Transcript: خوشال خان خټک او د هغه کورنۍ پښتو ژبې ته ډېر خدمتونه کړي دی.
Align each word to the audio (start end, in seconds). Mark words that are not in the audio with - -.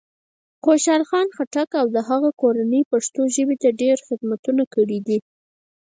خوشال 0.63 1.01
خان 1.09 1.27
خټک 1.35 1.69
او 1.81 1.85
د 1.95 1.97
هغه 2.09 2.29
کورنۍ 2.41 2.81
پښتو 2.91 3.21
ژبې 3.35 3.55
ته 3.63 3.69
ډېر 3.81 3.97
خدمتونه 4.07 4.63
کړي 4.75 4.99
دی. 5.07 5.17